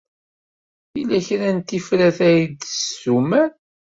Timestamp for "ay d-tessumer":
2.29-3.49